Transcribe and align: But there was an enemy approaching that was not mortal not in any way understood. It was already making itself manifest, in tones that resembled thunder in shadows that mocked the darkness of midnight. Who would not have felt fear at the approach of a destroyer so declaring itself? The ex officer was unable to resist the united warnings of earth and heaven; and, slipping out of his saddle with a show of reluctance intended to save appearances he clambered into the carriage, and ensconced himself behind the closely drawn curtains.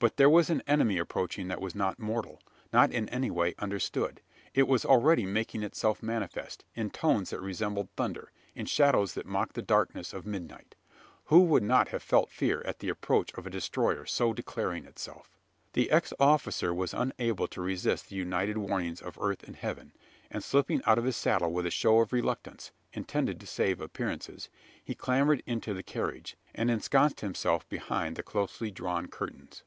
But 0.00 0.16
there 0.16 0.30
was 0.30 0.48
an 0.48 0.62
enemy 0.66 0.96
approaching 0.96 1.48
that 1.48 1.60
was 1.60 1.74
not 1.74 1.98
mortal 1.98 2.40
not 2.72 2.90
in 2.90 3.06
any 3.10 3.30
way 3.30 3.54
understood. 3.58 4.22
It 4.54 4.66
was 4.66 4.82
already 4.86 5.26
making 5.26 5.62
itself 5.62 6.02
manifest, 6.02 6.64
in 6.74 6.88
tones 6.88 7.28
that 7.28 7.40
resembled 7.42 7.90
thunder 7.98 8.32
in 8.54 8.64
shadows 8.64 9.12
that 9.12 9.26
mocked 9.26 9.56
the 9.56 9.60
darkness 9.60 10.14
of 10.14 10.24
midnight. 10.24 10.74
Who 11.26 11.40
would 11.40 11.62
not 11.62 11.88
have 11.88 12.02
felt 12.02 12.30
fear 12.30 12.62
at 12.64 12.78
the 12.78 12.88
approach 12.88 13.34
of 13.34 13.46
a 13.46 13.50
destroyer 13.50 14.06
so 14.06 14.32
declaring 14.32 14.86
itself? 14.86 15.36
The 15.74 15.90
ex 15.90 16.14
officer 16.18 16.72
was 16.72 16.94
unable 16.94 17.46
to 17.48 17.60
resist 17.60 18.08
the 18.08 18.16
united 18.16 18.56
warnings 18.56 19.02
of 19.02 19.18
earth 19.20 19.42
and 19.42 19.54
heaven; 19.56 19.92
and, 20.30 20.42
slipping 20.42 20.80
out 20.86 20.96
of 20.96 21.04
his 21.04 21.16
saddle 21.16 21.52
with 21.52 21.66
a 21.66 21.70
show 21.70 21.98
of 22.00 22.10
reluctance 22.14 22.70
intended 22.94 23.38
to 23.40 23.46
save 23.46 23.82
appearances 23.82 24.48
he 24.82 24.94
clambered 24.94 25.42
into 25.44 25.74
the 25.74 25.82
carriage, 25.82 26.38
and 26.54 26.70
ensconced 26.70 27.20
himself 27.20 27.68
behind 27.68 28.16
the 28.16 28.22
closely 28.22 28.70
drawn 28.70 29.06
curtains. 29.06 29.62